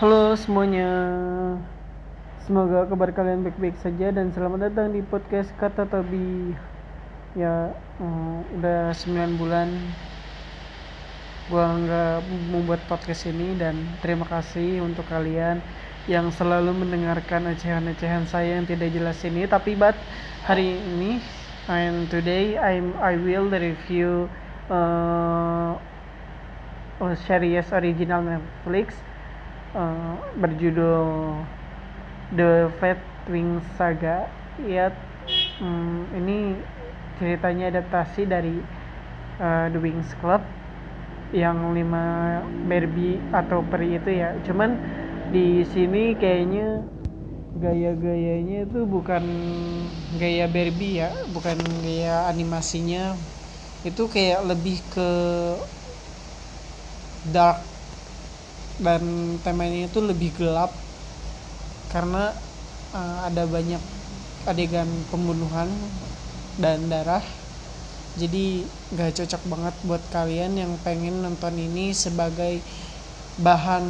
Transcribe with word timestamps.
Halo 0.00 0.32
semuanya. 0.32 0.88
Semoga 2.48 2.88
kabar 2.88 3.12
kalian 3.12 3.44
baik-baik 3.44 3.76
saja 3.84 4.08
Dan 4.08 4.32
selamat 4.32 4.72
datang 4.72 4.96
di 4.96 5.04
podcast 5.04 5.52
Kata 5.60 5.84
Tobi. 5.84 6.56
Ya 7.36 7.76
mm, 8.00 8.56
Udah 8.56 8.96
9 8.96 9.36
bulan 9.36 9.68
Gua 11.52 11.76
nggak 11.76 12.16
membuat 12.48 12.80
podcast 12.88 13.28
ini 13.28 13.52
Dan 13.60 13.76
terima 14.00 14.24
kasih 14.24 14.80
untuk 14.80 15.04
kalian 15.04 15.60
Yang 16.08 16.32
selalu 16.40 16.80
mendengarkan 16.80 17.52
ocehan-ocehan 17.52 18.24
saya 18.24 18.56
yang 18.56 18.64
tidak 18.64 18.96
jelas 18.96 19.20
ini. 19.20 19.44
Tapi 19.44 19.76
buat 19.76 20.00
hari 20.48 20.80
ini 20.80 21.20
And 21.68 22.08
today 22.08 22.56
I'm, 22.56 22.96
I 23.04 23.20
will 23.20 23.52
review 23.52 24.32
uh, 24.72 25.76
series 27.28 27.68
original 27.68 28.24
Netflix 28.24 28.96
uh, 29.74 30.14
berjudul 30.38 31.34
The 32.34 32.70
Fat 32.78 33.00
Wings 33.30 33.64
Saga. 33.74 34.26
Ya 34.66 34.92
um, 35.62 36.04
ini 36.16 36.58
ceritanya 37.20 37.70
adaptasi 37.72 38.28
dari 38.28 38.56
uh, 39.40 39.66
The 39.70 39.78
Wings 39.80 40.10
Club 40.18 40.42
yang 41.30 41.74
lima 41.76 42.38
Barbie 42.66 43.22
atau 43.30 43.62
peri 43.62 43.98
itu 43.98 44.10
ya. 44.10 44.34
Cuman 44.42 44.74
di 45.30 45.62
sini 45.70 46.18
kayaknya 46.18 46.82
gaya-gayanya 47.60 48.66
itu 48.66 48.86
bukan 48.86 49.22
gaya 50.18 50.50
Barbie 50.50 51.02
ya 51.02 51.10
bukan 51.30 51.58
gaya 51.82 52.26
animasinya. 52.26 53.14
Itu 53.86 54.10
kayak 54.10 54.44
lebih 54.44 54.82
ke 54.92 55.10
dark 57.30 57.69
dan 58.80 59.36
temanya 59.44 59.86
itu 59.86 60.00
lebih 60.00 60.32
gelap 60.34 60.72
karena 61.92 62.32
uh, 62.96 63.28
ada 63.28 63.44
banyak 63.44 63.80
adegan 64.48 64.88
pembunuhan 65.12 65.68
dan 66.56 66.88
darah. 66.88 67.22
Jadi 68.18 68.66
gak 68.96 69.22
cocok 69.22 69.42
banget 69.46 69.74
buat 69.86 70.02
kalian 70.10 70.58
yang 70.58 70.72
pengen 70.82 71.22
nonton 71.22 71.54
ini 71.54 71.94
sebagai 71.94 72.58
bahan 73.38 73.86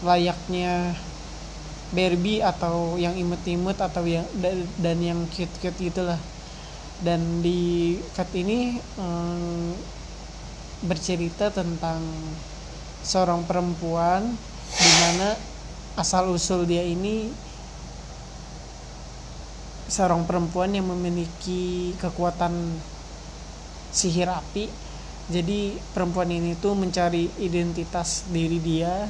layaknya 0.00 0.96
Barbie 1.88 2.44
atau 2.44 3.00
yang 3.00 3.16
imut-imut 3.16 3.76
atau 3.80 4.04
yang 4.04 4.24
dan 4.80 4.98
yang 5.00 5.24
cute-cute 5.32 5.88
gitulah 5.88 6.20
dan 7.00 7.40
di 7.40 7.96
cut 8.12 8.28
ini 8.34 8.76
um, 8.98 9.72
bercerita 10.84 11.48
tentang 11.48 12.02
seorang 13.02 13.44
perempuan 13.46 14.34
di 14.68 14.90
mana 15.02 15.34
asal 15.98 16.30
usul 16.30 16.68
dia 16.68 16.84
ini 16.84 17.32
seorang 19.88 20.28
perempuan 20.28 20.70
yang 20.76 20.86
memiliki 20.86 21.96
kekuatan 21.98 22.52
sihir 23.90 24.28
api. 24.28 24.68
Jadi 25.28 25.76
perempuan 25.92 26.32
ini 26.32 26.56
tuh 26.56 26.72
mencari 26.72 27.28
identitas 27.40 28.24
diri 28.32 28.60
dia 28.60 29.08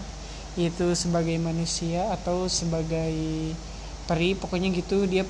yaitu 0.58 0.90
sebagai 0.98 1.38
manusia 1.38 2.10
atau 2.14 2.46
sebagai 2.50 3.14
peri. 4.06 4.34
Pokoknya 4.34 4.70
gitu 4.74 5.06
dia 5.06 5.26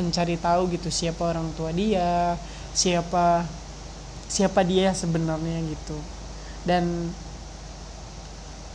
mencari 0.00 0.40
tahu 0.40 0.72
gitu 0.72 0.88
siapa 0.88 1.20
orang 1.36 1.52
tua 1.52 1.68
dia 1.68 2.40
siapa 2.72 3.44
siapa 4.28 4.64
dia 4.64 4.92
sebenarnya 4.96 5.60
gitu. 5.68 5.96
Dan 6.64 7.12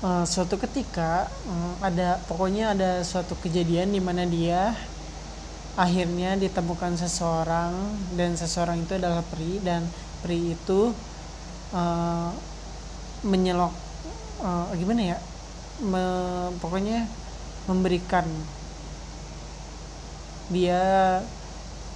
uh, 0.04 0.26
suatu 0.26 0.58
ketika 0.62 1.30
um, 1.48 1.74
ada 1.82 2.22
pokoknya 2.26 2.74
ada 2.74 3.02
suatu 3.02 3.38
kejadian 3.40 3.94
di 3.94 4.02
mana 4.02 4.26
dia 4.28 4.76
akhirnya 5.78 6.34
ditemukan 6.38 6.98
seseorang 6.98 7.74
dan 8.18 8.34
seseorang 8.34 8.82
itu 8.82 8.98
adalah 8.98 9.22
peri 9.22 9.62
dan 9.62 9.86
peri 10.26 10.58
itu 10.58 10.90
uh, 11.74 12.30
menyelok 13.22 13.74
uh, 14.42 14.74
gimana 14.74 15.16
ya 15.16 15.18
me, 15.86 16.04
pokoknya 16.58 17.06
memberikan 17.70 18.26
dia 20.50 21.20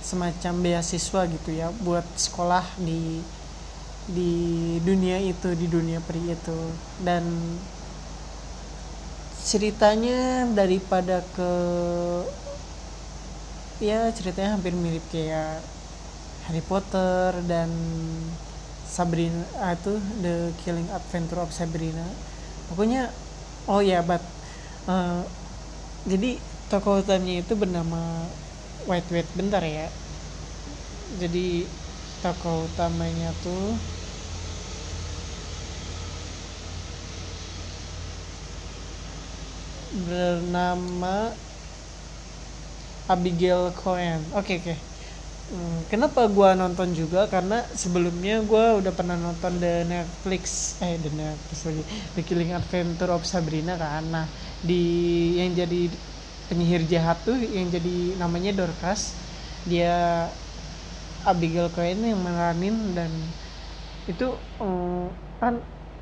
semacam 0.01 0.53
beasiswa 0.59 1.21
gitu 1.29 1.49
ya 1.55 1.71
buat 1.81 2.03
sekolah 2.17 2.65
di 2.81 3.21
di 4.11 4.33
dunia 4.81 5.21
itu 5.21 5.53
di 5.55 5.69
dunia 5.69 6.01
peri 6.03 6.33
itu. 6.33 6.59
Dan 6.99 7.23
ceritanya 9.41 10.45
daripada 10.53 11.25
ke 11.33 11.51
ya 13.81 14.13
ceritanya 14.13 14.53
hampir 14.53 14.77
mirip 14.77 15.01
kayak 15.09 15.57
Harry 16.45 16.61
Potter 16.61 17.33
dan 17.49 17.69
Sabrina 18.85 19.41
ah, 19.57 19.73
itu 19.73 19.97
The 20.21 20.53
Killing 20.61 20.85
Adventure 20.93 21.41
of 21.41 21.49
Sabrina. 21.49 22.05
Pokoknya 22.69 23.09
oh 23.65 23.81
ya 23.81 24.05
but 24.05 24.21
uh, 24.85 25.25
jadi 26.05 26.37
tokoh 26.69 27.01
utamanya 27.01 27.41
itu 27.41 27.53
bernama 27.57 28.27
White 28.85 29.09
White 29.09 29.31
bentar 29.33 29.63
ya. 29.65 29.89
Jadi 31.17 31.65
tokoh 32.21 32.69
utamanya 32.69 33.33
tuh 33.41 33.79
bernama 40.07 41.35
Abigail 43.11 43.75
Cohen. 43.75 44.23
Oke 44.31 44.55
okay, 44.55 44.55
oke. 44.59 44.65
Okay. 44.71 44.77
Hmm, 45.51 45.83
kenapa 45.91 46.31
gue 46.31 46.49
nonton 46.55 46.95
juga 46.95 47.27
karena 47.27 47.59
sebelumnya 47.75 48.39
gue 48.39 48.65
udah 48.79 48.93
pernah 48.95 49.19
nonton 49.19 49.59
the 49.59 49.83
Netflix 49.83 50.79
eh 50.79 50.95
the 50.95 51.11
Netflix 51.11 51.67
lagi 51.67 51.83
The 52.15 52.23
Killing 52.23 52.55
Adventure 52.55 53.11
of 53.11 53.27
Sabrina 53.27 53.75
kan. 53.75 54.07
Nah 54.07 54.31
di 54.63 54.83
yang 55.35 55.51
jadi 55.51 55.91
penyihir 56.47 56.87
jahat 56.87 57.19
tuh 57.27 57.35
yang 57.35 57.67
jadi 57.67 58.15
namanya 58.15 58.63
Dorcas 58.63 59.11
dia 59.67 60.31
Abigail 61.27 61.67
Cohen 61.75 61.99
yang 61.99 62.23
meranin 62.23 62.95
dan 62.95 63.11
itu 64.07 64.31
um, 64.63 65.11
kan 65.43 65.59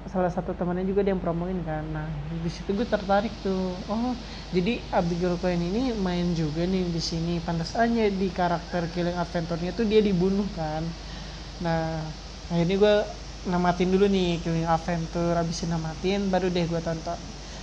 salah 0.09 0.33
satu 0.33 0.57
temannya 0.57 0.89
juga 0.89 1.05
dia 1.05 1.13
yang 1.13 1.21
promoin 1.21 1.55
kan. 1.61 1.85
Nah 1.93 2.09
di 2.41 2.49
situ 2.49 2.73
gue 2.73 2.87
tertarik 2.89 3.31
tuh. 3.45 3.77
Oh 3.85 4.17
jadi 4.49 4.81
Abigail 4.89 5.37
Cohen 5.37 5.61
ini 5.61 5.93
main 5.93 6.33
juga 6.33 6.65
nih 6.65 6.89
di 6.89 7.01
sini. 7.01 7.37
Pantas 7.45 7.77
aja 7.77 8.05
di 8.09 8.27
karakter 8.33 8.89
Killing 8.89 9.15
Adventure-nya 9.15 9.71
tuh 9.77 9.85
dia 9.85 10.01
dibunuh 10.01 10.45
kan. 10.57 10.81
Nah 11.61 12.01
akhirnya 12.49 12.75
gue 12.81 12.95
namatin 13.53 13.89
dulu 13.93 14.05
nih 14.09 14.41
Killing 14.41 14.65
Adventure. 14.65 15.37
Abisin 15.37 15.69
namatin 15.69 16.25
baru 16.33 16.49
deh 16.49 16.65
gue 16.65 16.81
tonton. 16.81 17.19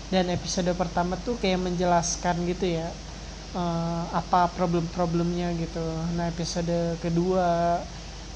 Dan 0.06 0.30
episode 0.30 0.70
pertama 0.78 1.18
tuh 1.18 1.34
kayak 1.42 1.66
menjelaskan 1.66 2.46
gitu 2.46 2.78
ya 2.78 2.86
uh, 3.58 4.06
apa 4.14 4.54
problem-problemnya 4.54 5.50
gitu. 5.58 5.82
Nah 6.14 6.30
episode 6.30 6.94
kedua 7.02 7.82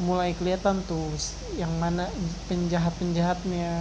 mulai 0.00 0.32
kelihatan 0.32 0.80
tuh 0.88 1.12
yang 1.60 1.70
mana 1.76 2.08
penjahat-penjahatnya. 2.48 3.72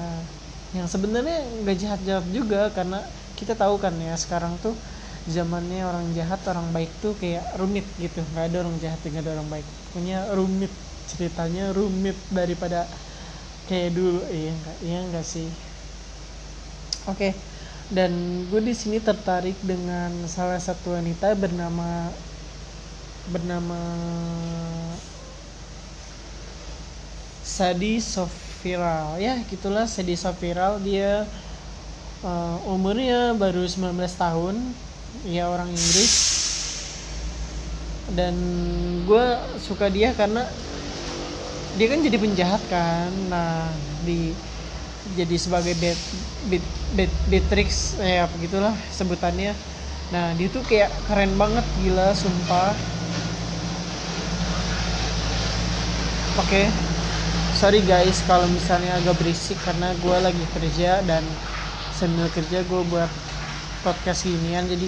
Yang 0.76 0.88
sebenarnya 0.92 1.40
nggak 1.64 1.78
jahat-jahat 1.80 2.26
juga 2.30 2.70
karena 2.76 3.00
kita 3.40 3.56
tahu 3.56 3.80
kan 3.80 3.96
ya 3.98 4.14
sekarang 4.20 4.60
tuh 4.60 4.76
zamannya 5.26 5.88
orang 5.88 6.12
jahat 6.14 6.44
orang 6.52 6.68
baik 6.76 6.92
tuh 7.00 7.16
kayak 7.18 7.44
rumit 7.58 7.88
gitu. 7.98 8.20
Nggak 8.36 8.46
ada 8.52 8.58
orang 8.68 8.76
jahat 8.84 9.00
nggak 9.00 9.24
ada 9.26 9.32
orang 9.40 9.50
baik. 9.50 9.68
Punya 9.96 10.20
rumit 10.36 10.72
ceritanya 11.10 11.72
rumit 11.74 12.20
daripada 12.30 12.86
kayak 13.72 13.96
dulu. 13.96 14.22
Iya 14.30 14.52
enggak 14.54 14.78
iya 14.84 15.00
enggak 15.08 15.26
sih? 15.26 15.48
Oke 17.08 17.32
okay. 17.32 17.34
dan 17.90 18.12
gue 18.52 18.62
di 18.62 18.76
sini 18.76 19.02
tertarik 19.02 19.58
dengan 19.66 20.14
salah 20.30 20.62
satu 20.62 20.94
wanita 20.94 21.34
bernama 21.34 22.12
bernama 23.34 23.80
Sadi 27.50 27.98
Sofiral. 27.98 29.18
Ya 29.18 29.42
gitulah 29.50 29.90
Sadi 29.90 30.14
Sofiral. 30.14 30.78
Dia 30.86 31.26
uh, 32.22 32.58
umurnya 32.70 33.34
baru 33.34 33.66
19 33.66 33.98
tahun. 34.14 34.56
Ya 35.26 35.50
orang 35.50 35.74
Inggris. 35.74 36.14
Dan 38.14 38.34
gue 39.10 39.26
suka 39.66 39.90
dia 39.90 40.14
karena 40.14 40.46
dia 41.82 41.88
kan 41.90 42.00
jadi 42.06 42.18
penjahat 42.22 42.62
kan. 42.70 43.10
Nah 43.34 43.66
di 44.06 44.30
jadi 45.18 45.36
sebagai 45.42 45.74
bet 45.82 45.98
bet 46.54 46.64
bet 46.94 47.12
Beatrix 47.34 47.98
ya 47.98 48.30
begitulah 48.30 48.78
sebutannya. 48.94 49.58
Nah 50.14 50.38
dia 50.38 50.48
tuh 50.54 50.62
kayak 50.70 50.94
keren 51.10 51.34
banget 51.34 51.66
gila 51.82 52.14
sumpah. 52.14 52.78
Oke 56.40 56.89
sorry 57.60 57.84
guys 57.84 58.24
kalau 58.24 58.48
misalnya 58.48 58.96
agak 58.96 59.20
berisik 59.20 59.60
karena 59.68 59.92
gue 60.00 60.18
lagi 60.24 60.46
kerja 60.56 61.04
dan 61.04 61.20
sambil 61.92 62.32
kerja 62.32 62.64
gue 62.64 62.82
buat 62.88 63.12
podcast 63.84 64.24
ginian. 64.24 64.64
Jadi 64.64 64.88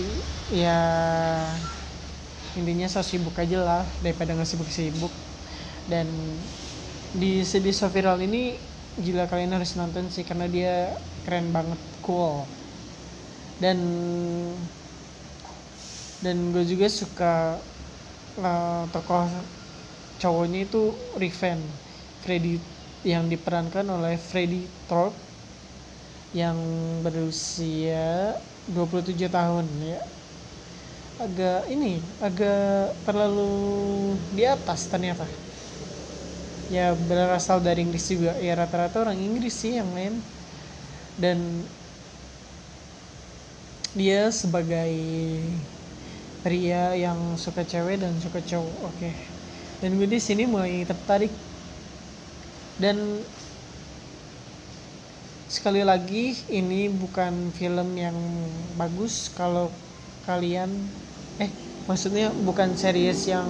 ya 0.55 0.79
intinya 2.55 2.87
so 2.87 3.03
sibuk 3.03 3.35
aja 3.35 3.59
lah 3.59 3.83
daripada 3.99 4.31
nggak 4.31 4.47
sibuk-sibuk. 4.47 5.11
Dan 5.83 6.07
di 7.11 7.43
sedih 7.43 7.75
so 7.75 7.91
viral 7.91 8.23
ini 8.23 8.55
gila 8.95 9.27
kalian 9.27 9.51
harus 9.51 9.75
nonton 9.75 10.07
sih 10.07 10.23
karena 10.23 10.47
dia 10.47 10.95
keren 11.27 11.51
banget 11.51 11.79
cool. 11.99 12.47
Dan 13.59 13.83
dan 16.23 16.55
gue 16.55 16.63
juga 16.63 16.87
suka 16.87 17.59
uh, 18.39 18.87
tokoh 18.95 19.27
cowoknya 20.23 20.71
itu 20.71 20.95
Riven 21.19 21.90
Freddy 22.21 22.61
yang 23.01 23.25
diperankan 23.27 23.85
oleh 23.89 24.15
Freddy 24.17 24.69
Thorpe 24.85 25.17
yang 26.31 26.55
berusia 27.03 28.37
27 28.69 29.27
tahun 29.27 29.65
ya. 29.83 29.99
Agak 31.21 31.69
ini 31.69 32.01
agak 32.21 32.97
terlalu 33.05 33.51
di 34.33 34.43
atas 34.47 34.89
ternyata. 34.89 35.25
Ya 36.71 36.95
berasal 36.95 37.59
dari 37.59 37.83
Inggris 37.83 38.07
juga. 38.07 38.33
Ya 38.39 38.55
rata-rata 38.55 39.03
orang 39.03 39.19
Inggris 39.19 39.53
sih 39.59 39.75
yang 39.77 39.89
main. 39.91 40.15
Dan 41.19 41.67
dia 43.91 44.31
sebagai 44.31 44.93
pria 46.41 46.95
yang 46.97 47.37
suka 47.37 47.61
cewek 47.67 48.01
dan 48.01 48.17
suka 48.17 48.39
cowok 48.41 48.77
oke. 48.87 48.97
Okay. 48.97 49.13
dan 49.81 49.97
gue 49.97 50.05
di 50.05 50.21
sini 50.21 50.45
mulai 50.45 50.85
tertarik 50.85 51.33
dan 52.79 53.25
sekali 55.51 55.83
lagi 55.83 56.37
ini 56.47 56.87
bukan 56.87 57.51
film 57.51 57.91
yang 57.99 58.15
bagus 58.79 59.27
kalau 59.35 59.67
kalian 60.23 60.71
eh 61.43 61.51
maksudnya 61.89 62.31
bukan 62.31 62.71
series 62.77 63.27
yang 63.27 63.49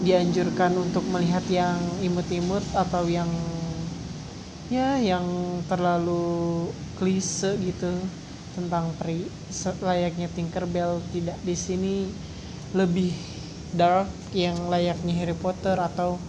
dianjurkan 0.00 0.72
untuk 0.80 1.04
melihat 1.12 1.44
yang 1.52 1.76
imut-imut 2.00 2.64
atau 2.72 3.04
yang 3.04 3.28
ya 4.72 4.96
yang 4.96 5.26
terlalu 5.68 6.70
klise 6.96 7.58
gitu 7.60 7.92
tentang 8.56 8.92
peri. 8.96 9.28
Layaknya 9.84 10.28
Tinkerbell 10.32 11.04
tidak 11.12 11.36
di 11.44 11.56
sini. 11.56 11.96
Lebih 12.70 13.10
dark 13.74 14.06
yang 14.30 14.70
layaknya 14.70 15.14
Harry 15.18 15.34
Potter 15.34 15.74
atau 15.74 16.22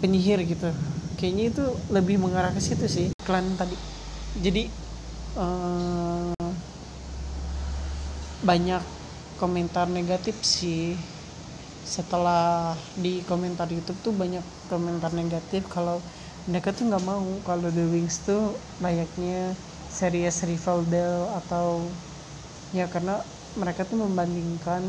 penyihir 0.00 0.42
gitu. 0.48 0.72
Kayaknya 1.20 1.44
itu 1.52 1.64
lebih 1.92 2.16
mengarah 2.16 2.50
ke 2.50 2.60
situ 2.60 2.88
sih 2.88 3.06
klan 3.24 3.44
tadi. 3.60 3.76
Jadi 4.40 4.66
uh, 5.36 6.32
banyak 8.40 8.82
komentar 9.36 9.86
negatif 9.86 10.40
sih. 10.40 10.96
Setelah 11.84 12.76
di 12.96 13.20
komentar 13.28 13.68
YouTube 13.68 13.98
tuh 14.00 14.14
banyak 14.16 14.44
komentar 14.72 15.12
negatif 15.12 15.68
kalau 15.68 16.00
mereka 16.48 16.72
tuh 16.72 16.88
nggak 16.88 17.04
mau 17.04 17.24
kalau 17.44 17.68
The 17.68 17.84
Wings 17.84 18.24
tuh 18.24 18.56
layaknya 18.80 19.52
series 19.90 20.46
Riverdale 20.46 21.28
atau 21.44 21.84
ya 22.70 22.86
karena 22.86 23.20
mereka 23.58 23.82
tuh 23.82 23.98
membandingkan 23.98 24.80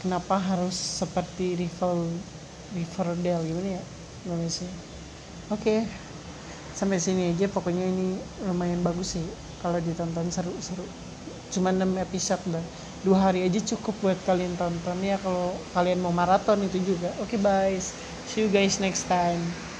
kenapa 0.00 0.40
harus 0.40 0.74
seperti 0.74 1.60
Rival 1.60 2.08
Riverdale 2.74 3.42
gimana 3.46 3.68
ya? 3.78 3.82
Sih 4.50 4.68
oke 5.48 5.62
okay. 5.62 5.78
sampai 6.74 6.98
sini 6.98 7.32
aja. 7.32 7.46
Pokoknya 7.48 7.86
ini 7.86 8.18
lumayan 8.44 8.82
bagus 8.82 9.16
sih 9.16 9.26
kalau 9.62 9.78
ditonton 9.78 10.28
seru-seru. 10.28 10.84
Cuma 11.54 11.70
6 11.70 11.86
episode 12.02 12.42
dah 12.50 12.66
dua 13.04 13.30
hari 13.30 13.44
aja 13.44 13.60
cukup 13.62 13.94
buat 14.00 14.18
kalian 14.24 14.56
tonton 14.56 14.98
ya 15.04 15.20
kalau 15.20 15.52
kalian 15.76 16.02
mau 16.02 16.10
maraton 16.10 16.60
itu 16.66 16.82
juga. 16.82 17.12
Oke 17.22 17.36
okay, 17.36 17.40
bye. 17.40 17.78
See 18.28 18.42
you 18.42 18.48
guys 18.50 18.82
next 18.82 19.06
time 19.06 19.73